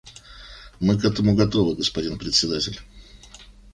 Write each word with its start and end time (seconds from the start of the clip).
Мы 0.79 0.97
к 0.99 1.05
этому 1.05 1.35
готовы, 1.35 1.75
господин 1.75 2.17
Председатель. 2.17 2.79